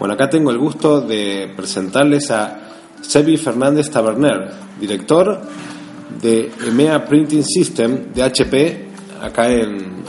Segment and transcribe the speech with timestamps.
[0.00, 2.58] Bueno, acá tengo el gusto de presentarles a
[3.02, 5.42] Sebi Fernández Taberner, director
[6.22, 8.88] de EMEA Printing System de HP,
[9.20, 10.00] acá en...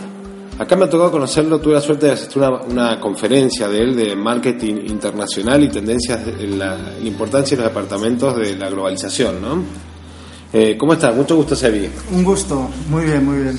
[0.57, 3.95] Acá me ha tocado conocerlo, tuve la suerte de asistir a una, conferencia de él
[3.95, 9.41] de marketing internacional y tendencias en la, la importancia de los departamentos de la globalización,
[9.41, 9.63] ¿no?
[10.53, 11.15] Eh, ¿Cómo estás?
[11.15, 11.89] Mucho gusto, Sebi.
[12.11, 13.57] Un gusto, muy bien, muy bien.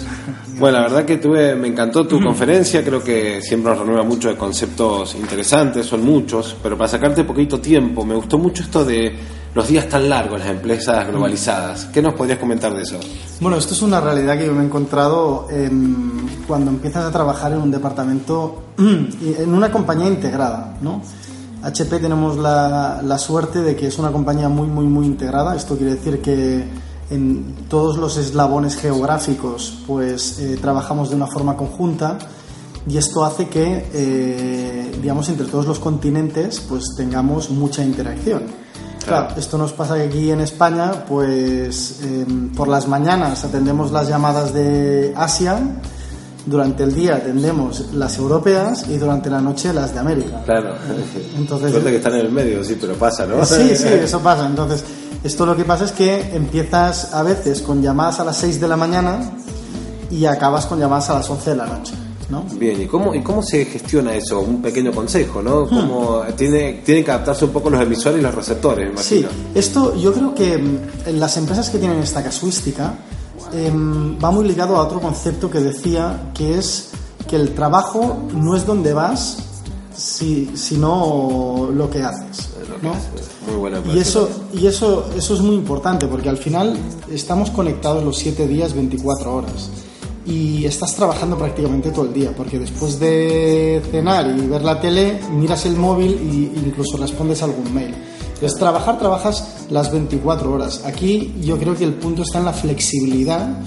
[0.62, 4.28] Bueno, la verdad que tuve, me encantó tu conferencia, creo que siempre nos renueva mucho
[4.28, 9.12] de conceptos interesantes, son muchos, pero para sacarte poquito tiempo, me gustó mucho esto de
[9.56, 11.86] los días tan largos en las empresas globalizadas.
[11.86, 13.00] ¿Qué nos podrías comentar de eso?
[13.40, 17.50] Bueno, esto es una realidad que yo me he encontrado en- cuando empiezas a trabajar
[17.50, 21.02] en un departamento, en una compañía integrada, ¿no?
[21.64, 25.56] HP tenemos la, la suerte de que es una compañía muy, muy, muy integrada.
[25.56, 31.56] Esto quiere decir que en todos los eslabones geográficos, pues eh, trabajamos de una forma
[31.56, 32.18] conjunta
[32.88, 38.42] y esto hace que, eh, digamos, entre todos los continentes, pues tengamos mucha interacción.
[39.04, 42.24] Claro, esto nos pasa que aquí en España, pues eh,
[42.56, 45.58] por las mañanas atendemos las llamadas de Asia,
[46.46, 50.42] durante el día atendemos las europeas y durante la noche las de América.
[50.44, 50.74] Claro.
[51.36, 53.44] Entonces, Suerte que están en el medio, sí, pero pasa, ¿no?
[53.44, 54.46] Sí, sí, eso pasa.
[54.46, 54.84] Entonces,
[55.24, 58.68] esto lo que pasa es que empiezas a veces con llamadas a las 6 de
[58.68, 59.32] la mañana
[60.10, 61.94] y acabas con llamadas a las 11 de la noche,
[62.28, 62.44] ¿no?
[62.54, 64.40] Bien, ¿y cómo, ¿y cómo se gestiona eso?
[64.40, 65.68] Un pequeño consejo, ¿no?
[65.68, 69.94] ¿Cómo tiene, tienen que adaptarse un poco los emisores y los receptores, me Sí, esto
[69.96, 72.94] yo creo que mm, en las empresas que tienen esta casuística
[73.52, 76.90] em, va muy ligado a otro concepto que decía que es
[77.28, 79.51] que el trabajo no es donde vas,
[79.96, 82.48] si- sino lo que haces.
[82.82, 82.92] ¿no?
[83.46, 86.76] Muy buena Y eso, y eso, eso es muy importante porque al final
[87.10, 89.70] estamos conectados los 7 días, 24 horas.
[90.24, 95.20] Y estás trabajando prácticamente todo el día, porque después de cenar y ver la tele,
[95.32, 97.94] miras el móvil e incluso respondes a algún mail.
[98.34, 100.82] Entonces, trabajar, trabajas las 24 horas.
[100.84, 103.58] Aquí yo creo que el punto está en la flexibilidad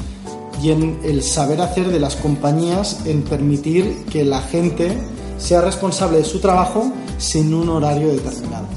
[0.62, 4.98] y en el saber hacer de las compañías en permitir que la gente
[5.38, 8.68] sea responsable de su trabajo sin un horario determinado.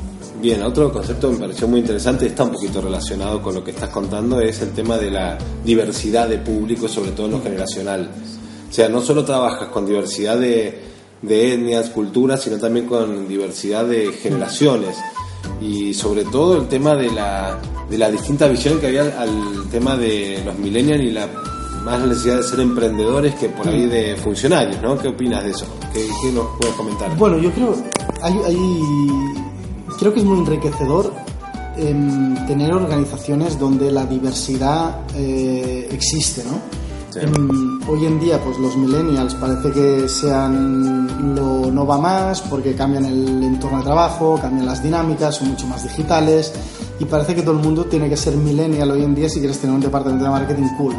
[0.40, 3.72] Bien, otro concepto que me pareció muy interesante, está un poquito relacionado con lo que
[3.72, 8.08] estás contando, es el tema de la diversidad de público, sobre todo en lo generacional.
[8.68, 10.80] O sea, no solo trabajas con diversidad de,
[11.22, 14.96] de etnias, culturas, sino también con diversidad de generaciones.
[15.60, 17.58] Y sobre todo el tema de la,
[17.90, 21.28] de la distinta visión que había al, tema de los millennials y la
[21.88, 24.98] más necesidad de ser emprendedores que por ahí de funcionarios, ¿no?
[24.98, 25.66] ¿Qué opinas de eso?
[25.92, 27.16] ¿Qué, qué nos puedes comentar?
[27.16, 27.74] Bueno, yo creo,
[28.22, 29.34] hay, hay-
[29.98, 31.12] creo que es muy enriquecedor
[31.76, 36.58] em, tener organizaciones donde la diversidad eh, existe, ¿no?
[37.10, 37.20] Sí.
[37.22, 42.74] Em, hoy en día, pues los millennials parece que sean lo no va más porque
[42.74, 46.52] cambian el entorno de trabajo, cambian las dinámicas, son mucho más digitales
[47.00, 49.58] y parece que todo el mundo tiene que ser millennial hoy en día si quieres
[49.58, 50.94] tener un departamento de marketing cool.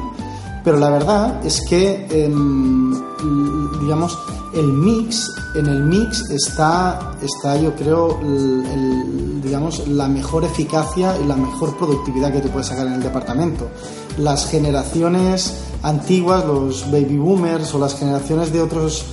[0.64, 2.94] Pero la verdad es que, em,
[3.80, 4.18] digamos,
[4.53, 8.20] el mix, en el mix está, está yo creo,
[9.44, 13.68] digamos, la mejor eficacia y la mejor productividad que te puedes sacar en el departamento.
[14.18, 19.06] Las generaciones antiguas, los baby boomers o las generaciones de otros,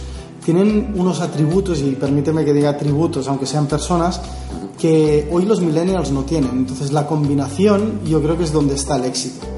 [0.44, 4.20] tienen unos atributos, y permíteme que diga atributos, aunque sean personas,
[4.78, 6.50] que hoy los millennials no tienen.
[6.50, 9.55] Entonces la combinación yo creo que es donde está el éxito.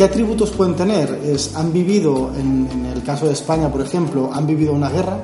[0.00, 1.20] ¿Qué atributos pueden tener?
[1.26, 5.22] Es, han vivido, en, en el caso de España, por ejemplo, han vivido una guerra,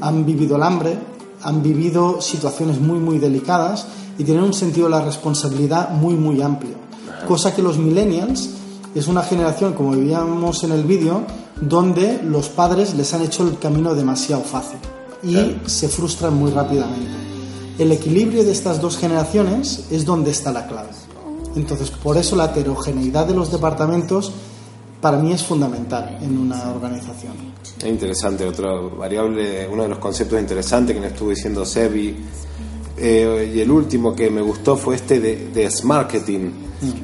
[0.00, 0.96] han vivido el hambre,
[1.42, 3.86] han vivido situaciones muy, muy delicadas
[4.16, 6.76] y tienen un sentido de la responsabilidad muy, muy amplio.
[7.28, 8.48] Cosa que los millennials
[8.94, 11.20] es una generación, como veíamos en el vídeo,
[11.60, 14.78] donde los padres les han hecho el camino demasiado fácil
[15.22, 15.68] y Claro.
[15.68, 17.10] se frustran muy rápidamente.
[17.78, 21.03] El equilibrio de estas dos generaciones es donde está la clave.
[21.56, 24.32] Entonces, por eso la heterogeneidad de los departamentos
[25.00, 27.34] para mí es fundamental en una organización.
[27.78, 32.16] Es interesante, otra variable, uno de los conceptos interesantes que me estuvo diciendo Sebi.
[32.96, 36.50] Eh, y el último que me gustó fue este de, de marketing.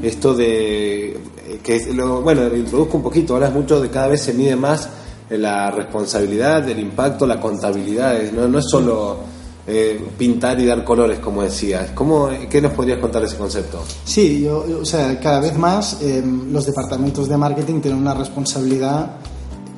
[0.02, 1.10] Esto de.
[1.10, 3.34] eh, que lo- Bueno, lo introduzco un poquito.
[3.34, 4.88] Ahora es mucho de cada vez se mide más
[5.30, 8.18] la responsabilidad, el impacto, la contabilidad.
[8.32, 9.18] No, no es solo
[9.66, 11.90] eh, pintar y dar colores, como decías.
[11.94, 13.82] ¿Cómo, ¿Qué nos podrías contar de ese concepto?
[14.04, 19.16] Sí, yo, o sea, cada vez más eh, los departamentos de marketing tienen una responsabilidad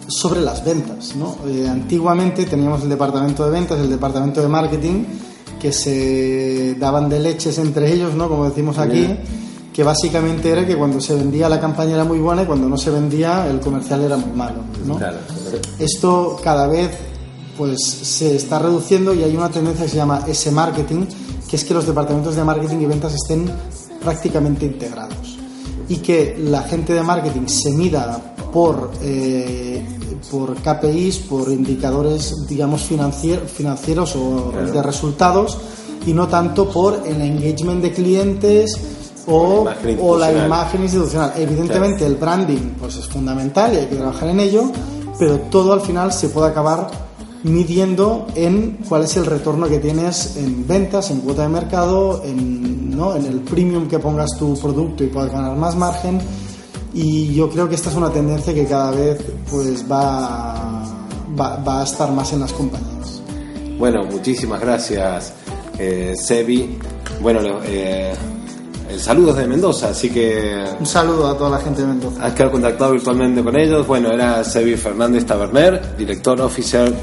[0.09, 1.17] sobre las ventas.
[1.17, 1.37] ¿no?
[1.47, 5.05] Eh, antiguamente teníamos el departamento de ventas, el departamento de marketing,
[5.61, 8.29] que se daban de leches entre ellos, ¿no?
[8.29, 9.07] como decimos aquí,
[9.73, 12.77] que básicamente era que cuando se vendía la campaña era muy buena y cuando no
[12.77, 14.59] se vendía el comercial era muy malo.
[14.87, 14.97] ¿no?
[14.97, 15.19] Claro.
[15.79, 16.91] Esto cada vez
[17.63, 21.07] pues se está reduciendo y hay una tendencia que se llama S-Marketing,
[21.49, 23.49] que es que los departamentos de marketing y ventas estén
[24.03, 25.39] prácticamente integrados.
[25.89, 29.81] Y que la gente de marketing se mida por, eh,
[30.29, 35.57] por KPIs, por indicadores, digamos, financieros o de resultados
[36.05, 38.77] y no tanto por el engagement de clientes
[39.29, 39.69] o,
[40.01, 41.33] o la imagen institucional.
[41.37, 44.65] Evidentemente el branding pues es fundamental y hay que trabajar en ello,
[45.17, 47.12] pero todo al final se puede acabar
[47.45, 52.97] midiendo en cuál es el retorno que tienes en ventas, en cuota de mercado, en,
[52.97, 53.17] ¿no?
[53.17, 56.21] en el premium que pongas tu producto y puedas ganar más margen.
[56.95, 59.19] Y yo creo que esta es una tendencia que cada vez
[59.51, 60.85] pues va,
[61.39, 63.23] va, a estar más en las compañías.
[63.79, 65.33] Bueno, muchísimas gracias,
[65.79, 66.79] eh, Sebi.
[67.21, 68.13] Bueno, eh,
[68.91, 70.65] el saludo de Mendoza, así que...
[70.79, 72.27] Un saludo a toda la gente de Mendoza.
[72.27, 73.87] Has quedado contactado virtualmente con ellos.
[73.87, 76.95] Bueno, era Sebi Fernández Taberner, director oficial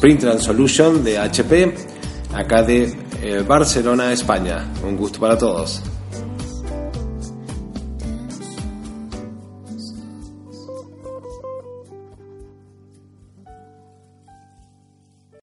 [0.00, 1.74] Print and Solution de HP,
[2.32, 2.90] acá de
[3.22, 4.66] eh, Barcelona, España.
[4.82, 5.82] Un gusto para todos.